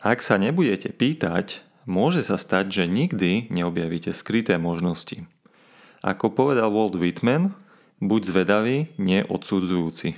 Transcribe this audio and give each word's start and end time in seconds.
Ak 0.00 0.24
sa 0.24 0.40
nebudete 0.40 0.96
pýtať, 0.96 1.60
môže 1.84 2.24
sa 2.24 2.40
stať, 2.40 2.72
že 2.72 2.84
nikdy 2.88 3.52
neobjavíte 3.52 4.16
skryté 4.16 4.56
možnosti. 4.56 5.28
Ako 6.00 6.32
povedal 6.32 6.72
Walt 6.72 6.96
Whitman, 6.96 7.52
buď 8.00 8.20
zvedavý, 8.32 8.88
nie 8.96 9.20
odsudzujúci. 9.20 10.16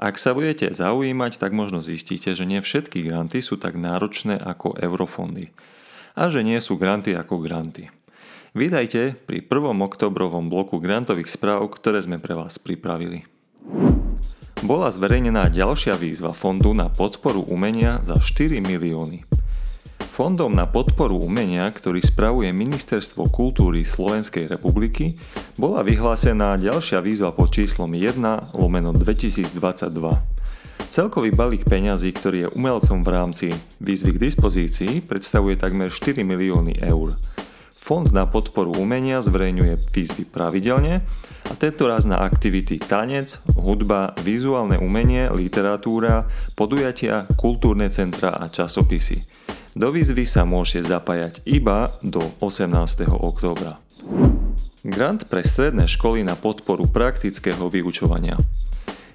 Ak 0.00 0.16
sa 0.16 0.32
budete 0.32 0.72
zaujímať, 0.72 1.36
tak 1.36 1.52
možno 1.52 1.84
zistíte, 1.84 2.32
že 2.32 2.48
nie 2.48 2.64
všetky 2.64 3.04
granty 3.04 3.44
sú 3.44 3.60
tak 3.60 3.76
náročné 3.76 4.40
ako 4.40 4.80
eurofondy 4.80 5.52
a 6.16 6.32
že 6.32 6.40
nie 6.40 6.56
sú 6.56 6.80
granty 6.80 7.12
ako 7.12 7.44
granty. 7.44 7.92
Vydajte 8.56 9.12
pri 9.28 9.44
1. 9.44 9.76
oktobrovom 9.76 10.48
bloku 10.48 10.80
grantových 10.80 11.28
správ, 11.28 11.68
ktoré 11.68 12.00
sme 12.00 12.16
pre 12.16 12.32
vás 12.32 12.56
pripravili. 12.56 13.28
Bola 14.66 14.90
zverejnená 14.90 15.46
ďalšia 15.46 15.94
výzva 15.94 16.34
fondu 16.34 16.74
na 16.74 16.90
podporu 16.90 17.46
umenia 17.46 18.02
za 18.02 18.18
4 18.18 18.58
milióny. 18.58 19.22
Fondom 20.10 20.50
na 20.50 20.66
podporu 20.66 21.22
umenia, 21.22 21.70
ktorý 21.70 22.02
spravuje 22.02 22.50
Ministerstvo 22.50 23.30
kultúry 23.30 23.86
Slovenskej 23.86 24.50
republiky, 24.50 25.14
bola 25.54 25.86
vyhlásená 25.86 26.58
ďalšia 26.58 26.98
výzva 26.98 27.30
pod 27.30 27.54
číslom 27.54 27.94
1 27.94 28.18
lomeno 28.58 28.90
2022. 28.90 29.54
Celkový 30.90 31.30
balík 31.30 31.62
peňazí, 31.62 32.10
ktorý 32.10 32.50
je 32.50 32.52
umelcom 32.58 33.06
v 33.06 33.10
rámci 33.14 33.46
výzvy 33.78 34.18
k 34.18 34.22
dispozícii, 34.26 34.98
predstavuje 34.98 35.54
takmer 35.62 35.94
4 35.94 36.26
milióny 36.26 36.82
eur. 36.82 37.14
Fond 37.86 38.10
na 38.10 38.26
podporu 38.26 38.74
umenia 38.82 39.22
zverejňuje 39.22 39.78
výzvy 39.94 40.26
pravidelne 40.26 41.06
a 41.46 41.52
tento 41.54 41.86
raz 41.86 42.02
na 42.02 42.18
aktivity 42.18 42.82
tanec, 42.82 43.38
hudba, 43.54 44.10
vizuálne 44.26 44.74
umenie, 44.74 45.30
literatúra, 45.30 46.26
podujatia, 46.58 47.30
kultúrne 47.38 47.86
centra 47.94 48.34
a 48.34 48.50
časopisy. 48.50 49.22
Do 49.78 49.94
výzvy 49.94 50.26
sa 50.26 50.42
môžete 50.42 50.82
zapájať 50.82 51.46
iba 51.46 51.94
do 52.02 52.18
18. 52.42 52.74
októbra. 53.06 53.78
Grant 54.82 55.30
pre 55.30 55.46
stredné 55.46 55.86
školy 55.86 56.26
na 56.26 56.34
podporu 56.34 56.90
praktického 56.90 57.70
vyučovania. 57.70 58.34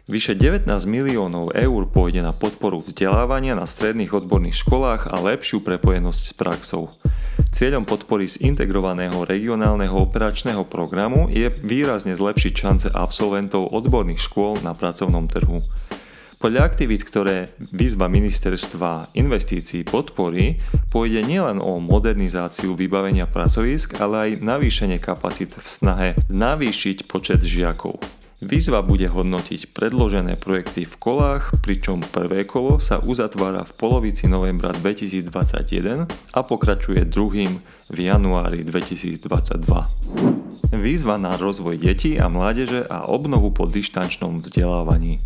Vyše 0.07 0.31
19 0.39 0.71
miliónov 0.87 1.51
eur 1.59 1.81
pôjde 1.91 2.23
na 2.23 2.31
podporu 2.31 2.79
vzdelávania 2.79 3.51
na 3.51 3.67
stredných 3.67 4.15
odborných 4.15 4.63
školách 4.63 5.11
a 5.11 5.19
lepšiu 5.19 5.59
prepojenosť 5.59 6.21
s 6.23 6.31
praxou. 6.39 6.87
Cieľom 7.51 7.83
podpory 7.83 8.31
z 8.31 8.47
integrovaného 8.47 9.27
regionálneho 9.27 9.93
operačného 10.07 10.63
programu 10.65 11.27
je 11.27 11.51
výrazne 11.61 12.15
zlepšiť 12.15 12.53
šance 12.55 12.87
absolventov 12.89 13.75
odborných 13.75 14.23
škôl 14.23 14.57
na 14.63 14.71
pracovnom 14.71 15.27
trhu. 15.27 15.59
Podľa 16.41 16.61
aktivít, 16.65 17.05
ktoré 17.05 17.53
výzva 17.69 18.09
ministerstva 18.09 19.13
investícií 19.13 19.85
podporí, 19.85 20.57
pôjde 20.89 21.21
nielen 21.21 21.61
o 21.61 21.77
modernizáciu 21.77 22.73
vybavenia 22.73 23.29
pracovisk, 23.29 24.01
ale 24.01 24.15
aj 24.33 24.41
navýšenie 24.41 24.97
kapacít 24.97 25.53
v 25.53 25.67
snahe 25.67 26.09
navýšiť 26.33 27.05
počet 27.05 27.45
žiakov. 27.45 28.20
Výzva 28.41 28.81
bude 28.81 29.05
hodnotiť 29.05 29.69
predložené 29.69 30.33
projekty 30.33 30.81
v 30.89 30.95
kolách, 30.97 31.61
pričom 31.61 32.01
prvé 32.01 32.41
kolo 32.41 32.81
sa 32.81 32.97
uzatvára 32.97 33.61
v 33.69 33.73
polovici 33.77 34.25
novembra 34.25 34.73
2021 34.73 36.09
a 36.09 36.39
pokračuje 36.41 37.05
druhým 37.05 37.61
v 37.93 37.97
januári 38.01 38.65
2022. 38.65 39.21
Výzva 40.73 41.21
na 41.21 41.37
rozvoj 41.37 41.77
detí 41.77 42.17
a 42.17 42.33
mládeže 42.33 42.81
a 42.89 43.05
obnovu 43.05 43.53
po 43.53 43.69
dištančnom 43.69 44.41
vzdelávaní. 44.41 45.21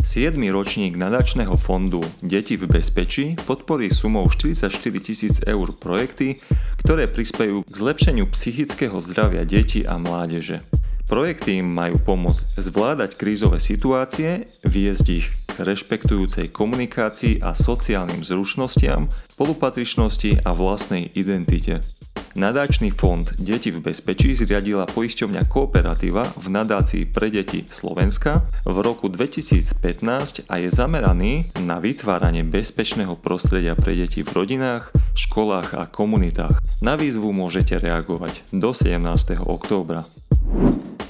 7. 0.00 0.34
ročník 0.48 0.96
nadačného 0.96 1.52
fondu 1.60 2.00
Deti 2.24 2.56
v 2.56 2.64
bezpečí 2.64 3.36
podporí 3.44 3.92
sumou 3.92 4.24
44 4.24 4.72
tisíc 5.04 5.44
eur 5.44 5.68
projekty, 5.76 6.40
ktoré 6.80 7.12
prispejú 7.12 7.60
k 7.62 7.70
zlepšeniu 7.76 8.24
psychického 8.32 8.96
zdravia 9.04 9.44
detí 9.44 9.84
a 9.84 10.00
mládeže. 10.00 10.81
Projekty 11.10 11.60
im 11.60 11.68
majú 11.68 11.98
pomôcť 12.00 12.56
zvládať 12.56 13.18
krízové 13.18 13.58
situácie, 13.58 14.46
viesť 14.62 15.06
ich 15.10 15.26
k 15.28 15.56
rešpektujúcej 15.60 16.48
komunikácii 16.48 17.44
a 17.44 17.52
sociálnym 17.52 18.24
zručnostiam, 18.24 19.10
spolupatričnosti 19.36 20.40
a 20.46 20.50
vlastnej 20.56 21.12
identite. 21.12 21.84
Nadačný 22.32 22.96
fond 22.96 23.28
Deti 23.36 23.68
v 23.68 23.84
bezpečí 23.84 24.32
zriadila 24.32 24.88
poisťovňa 24.88 25.52
Kooperativa 25.52 26.24
v 26.40 26.46
nadácii 26.48 27.04
pre 27.04 27.28
deti 27.28 27.68
Slovenska 27.68 28.48
v 28.64 28.76
roku 28.80 29.12
2015 29.12 30.48
a 30.48 30.54
je 30.56 30.68
zameraný 30.72 31.44
na 31.60 31.76
vytváranie 31.76 32.40
bezpečného 32.40 33.20
prostredia 33.20 33.76
pre 33.76 33.92
deti 33.92 34.24
v 34.24 34.32
rodinách, 34.32 34.88
školách 35.12 35.76
a 35.76 35.84
komunitách. 35.84 36.56
Na 36.80 36.96
výzvu 36.96 37.36
môžete 37.36 37.76
reagovať 37.76 38.48
do 38.56 38.72
17. 38.72 39.04
októbra. 39.44 40.08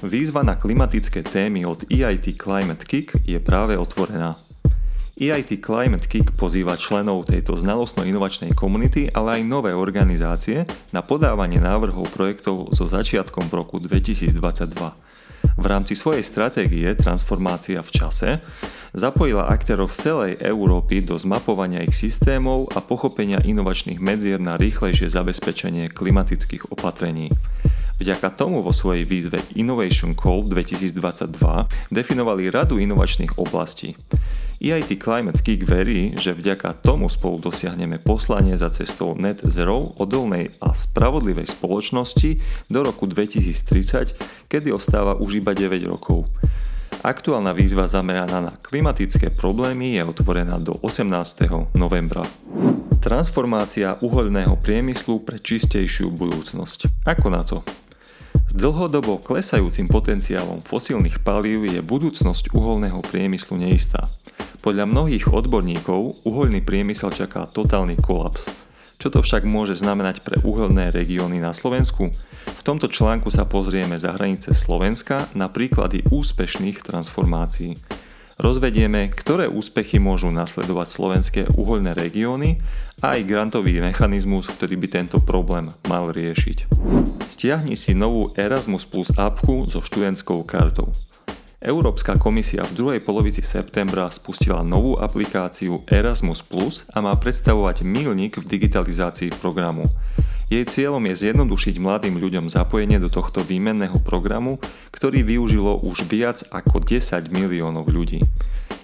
Výzva 0.03 0.43
na 0.43 0.59
klimatické 0.59 1.23
témy 1.23 1.63
od 1.63 1.87
EIT 1.87 2.35
Climate 2.35 2.83
Kick 2.91 3.15
je 3.23 3.39
práve 3.39 3.79
otvorená. 3.79 4.35
EIT 5.15 5.63
Climate 5.63 6.11
Kick 6.11 6.35
pozýva 6.35 6.75
členov 6.75 7.31
tejto 7.31 7.55
znalostno-inovačnej 7.55 8.51
komunity, 8.51 9.07
ale 9.15 9.39
aj 9.39 9.43
nové 9.47 9.71
organizácie 9.71 10.67
na 10.91 11.07
podávanie 11.07 11.63
návrhov 11.63 12.11
projektov 12.11 12.75
so 12.75 12.91
začiatkom 12.91 13.47
v 13.47 13.55
roku 13.55 13.79
2022. 13.79 14.35
V 15.55 15.65
rámci 15.71 15.95
svojej 15.95 16.27
stratégie 16.27 16.91
Transformácia 16.99 17.79
v 17.79 17.91
čase 17.95 18.43
zapojila 18.91 19.55
aktérov 19.55 19.87
z 19.87 19.97
celej 20.03 20.33
Európy 20.43 21.07
do 21.07 21.15
zmapovania 21.15 21.79
ich 21.79 21.95
systémov 21.95 22.75
a 22.75 22.83
pochopenia 22.83 23.39
inovačných 23.39 24.03
medzier 24.03 24.43
na 24.43 24.59
rýchlejšie 24.59 25.07
zabezpečenie 25.07 25.95
klimatických 25.95 26.75
opatrení. 26.75 27.31
Vďaka 28.03 28.35
tomu 28.35 28.67
vo 28.67 28.75
svojej 28.75 29.07
výzve 29.07 29.39
Innovation 29.55 30.19
Call 30.19 30.43
2022 30.51 31.39
definovali 31.95 32.51
radu 32.51 32.83
inovačných 32.83 33.39
oblastí. 33.39 33.95
EIT 34.59 34.99
Climate 34.99 35.39
Kick 35.39 35.63
verí, 35.63 36.11
že 36.19 36.35
vďaka 36.35 36.83
tomu 36.83 37.07
spolu 37.07 37.39
dosiahneme 37.39 38.03
poslanie 38.03 38.59
za 38.59 38.75
cestou 38.75 39.15
net 39.15 39.39
zero 39.47 39.95
odolnej 40.03 40.51
a 40.59 40.75
spravodlivej 40.75 41.47
spoločnosti 41.55 42.43
do 42.67 42.83
roku 42.83 43.07
2030, 43.07 44.51
kedy 44.51 44.75
ostáva 44.75 45.15
už 45.23 45.39
iba 45.39 45.55
9 45.55 45.87
rokov. 45.87 46.27
Aktuálna 47.07 47.55
výzva 47.55 47.87
zameraná 47.87 48.43
na 48.43 48.51
klimatické 48.51 49.31
problémy 49.31 49.95
je 49.95 50.03
otvorená 50.03 50.59
do 50.59 50.75
18. 50.83 51.71
novembra. 51.79 52.27
Transformácia 52.99 53.95
uhoľného 54.03 54.59
priemyslu 54.59 55.23
pre 55.23 55.39
čistejšiu 55.39 56.11
budúcnosť. 56.11 57.07
Ako 57.07 57.31
na 57.31 57.47
to? 57.47 57.63
Dlhodobo 58.53 59.17
klesajúcim 59.17 59.89
potenciálom 59.89 60.61
fosílnych 60.61 61.25
palív 61.25 61.65
je 61.73 61.81
budúcnosť 61.81 62.53
uholného 62.53 63.01
priemyslu 63.01 63.57
neistá. 63.57 64.05
Podľa 64.61 64.85
mnohých 64.85 65.33
odborníkov 65.33 66.29
uholný 66.29 66.61
priemysel 66.61 67.17
čaká 67.17 67.49
totálny 67.49 67.97
kolaps. 67.97 68.53
Čo 69.01 69.09
to 69.09 69.19
však 69.25 69.49
môže 69.49 69.81
znamenať 69.81 70.21
pre 70.21 70.37
uholné 70.45 70.93
regióny 70.93 71.41
na 71.41 71.57
Slovensku? 71.57 72.13
V 72.45 72.63
tomto 72.63 72.93
článku 72.93 73.33
sa 73.33 73.49
pozrieme 73.49 73.97
za 73.97 74.13
hranice 74.13 74.53
Slovenska 74.53 75.33
na 75.33 75.49
príklady 75.49 76.05
úspešných 76.13 76.85
transformácií. 76.85 77.81
Rozvedieme, 78.43 79.07
ktoré 79.07 79.47
úspechy 79.47 80.03
môžu 80.03 80.35
nasledovať 80.35 80.89
slovenské 80.91 81.41
uholné 81.55 81.95
regióny 81.95 82.59
a 82.99 83.15
aj 83.15 83.23
grantový 83.23 83.79
mechanizmus, 83.79 84.51
ktorý 84.51 84.83
by 84.83 84.89
tento 84.91 85.23
problém 85.23 85.71
mal 85.87 86.11
riešiť. 86.11 86.67
Stiahni 87.23 87.79
si 87.79 87.95
novú 87.95 88.35
Erasmus 88.35 88.83
Plus 88.83 89.15
appku 89.15 89.71
so 89.71 89.79
študentskou 89.79 90.43
kartou. 90.43 90.91
Európska 91.63 92.19
komisia 92.19 92.67
v 92.67 92.75
druhej 92.75 93.01
polovici 93.07 93.47
septembra 93.47 94.11
spustila 94.11 94.67
novú 94.67 94.99
aplikáciu 94.99 95.87
Erasmus 95.87 96.43
Plus 96.43 96.83
a 96.91 96.99
má 96.99 97.15
predstavovať 97.15 97.87
milník 97.87 98.43
v 98.43 98.59
digitalizácii 98.59 99.39
programu. 99.39 99.87
Jej 100.53 100.69
cieľom 100.69 101.01
je 101.09 101.17
zjednodušiť 101.17 101.81
mladým 101.81 102.21
ľuďom 102.21 102.53
zapojenie 102.53 103.01
do 103.01 103.09
tohto 103.09 103.41
výmenného 103.41 103.97
programu, 104.05 104.61
ktorý 104.93 105.25
využilo 105.25 105.81
už 105.81 106.05
viac 106.05 106.45
ako 106.53 106.85
10 106.85 107.33
miliónov 107.33 107.89
ľudí. 107.89 108.21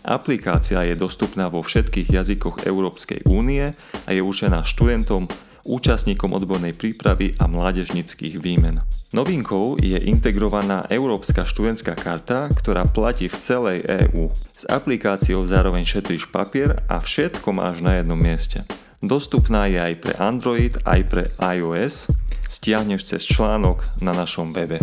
Aplikácia 0.00 0.80
je 0.88 0.96
dostupná 0.96 1.52
vo 1.52 1.60
všetkých 1.60 2.08
jazykoch 2.08 2.64
Európskej 2.64 3.28
únie 3.28 3.76
a 3.76 4.08
je 4.08 4.24
určená 4.24 4.64
študentom, 4.64 5.28
účastníkom 5.68 6.32
odbornej 6.32 6.72
prípravy 6.72 7.36
a 7.36 7.44
mládežnických 7.44 8.40
výmen. 8.40 8.80
Novinkou 9.12 9.76
je 9.76 10.00
integrovaná 10.08 10.88
Európska 10.88 11.44
študentská 11.44 11.92
karta, 12.00 12.48
ktorá 12.48 12.88
platí 12.88 13.28
v 13.28 13.36
celej 13.36 13.78
EÚ. 13.84 14.32
S 14.56 14.64
aplikáciou 14.64 15.44
zároveň 15.44 15.84
šetríš 15.84 16.32
papier 16.32 16.80
a 16.88 16.96
všetko 16.96 17.52
máš 17.52 17.84
na 17.84 18.00
jednom 18.00 18.16
mieste. 18.16 18.64
Dostupná 18.98 19.70
je 19.70 19.78
aj 19.78 19.94
pre 20.02 20.12
Android, 20.18 20.74
aj 20.82 21.00
pre 21.06 21.24
iOS, 21.38 22.10
stiahneš 22.50 23.06
cez 23.06 23.22
článok 23.22 23.86
na 24.02 24.10
našom 24.10 24.50
webe. 24.50 24.82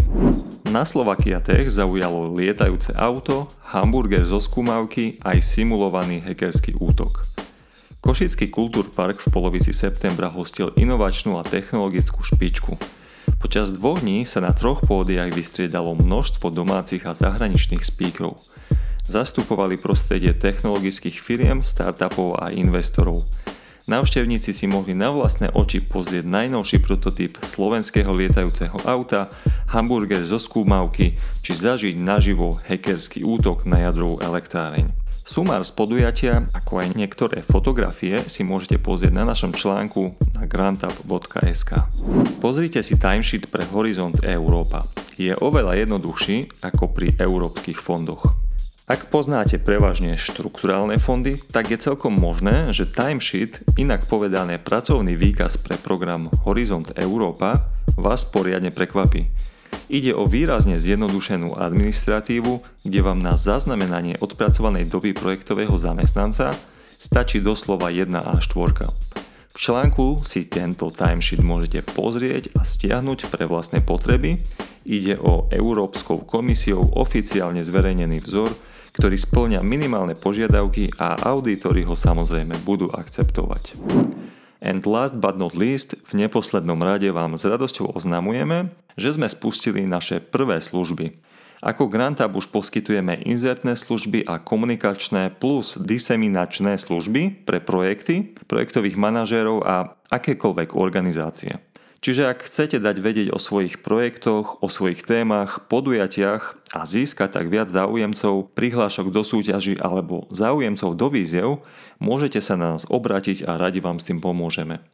Na 0.71 0.87
Slovakia 0.87 1.43
Tech 1.43 1.67
zaujalo 1.67 2.31
lietajúce 2.31 2.95
auto, 2.95 3.51
hamburger 3.75 4.23
zo 4.23 4.39
skúmavky 4.39 5.19
aj 5.19 5.43
simulovaný 5.43 6.23
hackerský 6.23 6.79
útok. 6.79 7.27
Košický 7.99 8.47
Kultúrpark 8.47 9.19
v 9.19 9.27
polovici 9.35 9.75
septembra 9.75 10.31
hostil 10.31 10.71
inovačnú 10.79 11.35
a 11.35 11.43
technologickú 11.43 12.23
špičku. 12.23 12.79
Počas 13.43 13.75
dvoch 13.75 13.99
dní 13.99 14.23
sa 14.23 14.39
na 14.39 14.55
troch 14.55 14.79
pódiach 14.79 15.35
vystriedalo 15.35 15.91
množstvo 15.91 16.55
domácich 16.55 17.03
a 17.03 17.11
zahraničných 17.11 17.83
speakerov. 17.83 18.39
Zastupovali 19.03 19.75
prostredie 19.75 20.31
technologických 20.31 21.19
firiem, 21.19 21.59
startupov 21.59 22.39
a 22.39 22.55
investorov. 22.55 23.27
Navštevníci 23.85 24.49
si 24.49 24.65
mohli 24.65 24.97
na 24.97 25.13
vlastné 25.13 25.53
oči 25.53 25.77
pozrieť 25.77 26.25
najnovší 26.25 26.81
prototyp 26.81 27.37
slovenského 27.45 28.09
lietajúceho 28.17 28.81
auta, 28.81 29.29
hamburger 29.69 30.25
zo 30.25 30.41
skúmavky 30.41 31.13
či 31.45 31.51
zažiť 31.53 31.93
naživo 31.93 32.57
hackerský 32.65 33.21
útok 33.21 33.69
na 33.69 33.85
jadrovú 33.85 34.17
elektráreň. 34.25 34.89
Sumár 35.21 35.61
z 35.61 35.73
podujatia, 35.77 36.49
ako 36.53 36.81
aj 36.81 36.97
niektoré 36.97 37.45
fotografie 37.45 38.25
si 38.25 38.41
môžete 38.41 38.81
pozrieť 38.81 39.21
na 39.21 39.25
našom 39.25 39.53
článku 39.53 40.17
na 40.33 40.49
grantup.sk. 40.49 41.85
Pozrite 42.41 42.81
si 42.81 42.97
timesheet 42.97 43.53
pre 43.53 43.69
Horizont 43.69 44.17
Európa. 44.25 44.81
Je 45.13 45.33
oveľa 45.37 45.77
jednoduchší 45.81 46.61
ako 46.61 46.89
pri 46.89 47.13
európskych 47.21 47.77
fondoch. 47.77 48.44
Ak 48.85 49.09
poznáte 49.09 49.57
prevažne 49.57 50.13
štrukturálne 50.13 51.01
fondy, 51.01 51.41
tak 51.49 51.73
je 51.73 51.81
celkom 51.81 52.13
možné, 52.13 52.69
že 52.69 52.85
timesheet, 52.85 53.65
inak 53.81 54.05
povedané 54.05 54.61
pracovný 54.61 55.17
výkaz 55.17 55.57
pre 55.57 55.73
program 55.73 56.29
Horizont 56.45 56.93
Európa, 56.93 57.65
vás 57.97 58.29
poriadne 58.29 58.69
prekvapí. 58.69 59.25
Ide 59.89 60.13
o 60.13 60.29
výrazne 60.29 60.77
zjednodušenú 60.77 61.57
administratívu, 61.57 62.85
kde 62.85 62.99
vám 63.01 63.25
na 63.25 63.41
zaznamenanie 63.41 64.21
odpracovanej 64.21 64.85
doby 64.85 65.17
projektového 65.17 65.73
zamestnanca 65.81 66.53
stačí 67.01 67.41
doslova 67.41 67.89
1 67.89 68.05
A4. 68.13 68.85
V 69.49 69.57
článku 69.57 70.21
si 70.21 70.45
tento 70.45 70.93
timesheet 70.93 71.41
môžete 71.41 71.81
pozrieť 71.89 72.53
a 72.53 72.61
stiahnuť 72.61 73.33
pre 73.33 73.49
vlastné 73.49 73.81
potreby. 73.81 74.45
Ide 74.85 75.17
o 75.17 75.49
Európskou 75.49 76.21
komisiou 76.21 76.85
oficiálne 76.93 77.65
zverejnený 77.65 78.21
vzor, 78.21 78.74
ktorý 78.95 79.19
splňa 79.19 79.59
minimálne 79.59 80.15
požiadavky 80.15 80.95
a 80.95 81.19
auditory 81.27 81.83
ho 81.83 81.93
samozrejme 81.93 82.55
budú 82.63 82.87
akceptovať. 82.95 83.75
And 84.63 84.81
last 84.87 85.19
but 85.19 85.35
not 85.35 85.53
least, 85.53 85.99
v 86.07 86.25
neposlednom 86.25 86.79
rade 86.79 87.11
vám 87.11 87.35
s 87.35 87.43
radosťou 87.43 87.91
oznamujeme, 87.91 88.71
že 88.95 89.13
sme 89.13 89.27
spustili 89.27 89.83
naše 89.83 90.23
prvé 90.23 90.63
služby. 90.63 91.19
Ako 91.65 91.89
Grantab 91.89 92.37
už 92.37 92.53
poskytujeme 92.53 93.25
inzertné 93.25 93.73
služby 93.73 94.23
a 94.29 94.37
komunikačné 94.37 95.33
plus 95.33 95.81
diseminačné 95.81 96.77
služby 96.77 97.43
pre 97.43 97.57
projekty, 97.57 98.37
projektových 98.45 98.95
manažérov 99.01 99.65
a 99.65 99.97
akékoľvek 100.13 100.77
organizácie. 100.77 101.64
Čiže 102.05 102.29
ak 102.29 102.45
chcete 102.45 102.77
dať 102.77 103.01
vedieť 103.01 103.27
o 103.33 103.41
svojich 103.41 103.81
projektoch, 103.81 104.61
o 104.61 104.69
svojich 104.69 105.01
témach, 105.01 105.65
podujatiach 105.65 106.53
a 106.69 106.85
získať 106.85 107.33
tak 107.33 107.49
viac 107.49 107.65
záujemcov, 107.73 108.53
prihlášok 108.53 109.09
do 109.09 109.25
súťaži 109.25 109.81
alebo 109.81 110.29
záujemcov 110.29 110.93
do 110.93 111.07
víziev, 111.09 111.65
môžete 111.97 112.45
sa 112.45 112.61
na 112.61 112.77
nás 112.77 112.85
obrátiť 112.85 113.49
a 113.49 113.57
radi 113.57 113.81
vám 113.81 113.97
s 113.97 114.05
tým 114.05 114.21
pomôžeme. 114.21 114.85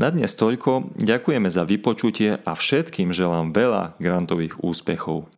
Na 0.00 0.08
dnes 0.08 0.32
toľko, 0.32 0.96
ďakujeme 0.96 1.52
za 1.52 1.68
vypočutie 1.68 2.40
a 2.40 2.52
všetkým 2.56 3.12
želám 3.12 3.52
veľa 3.52 4.00
grantových 4.00 4.56
úspechov. 4.64 5.28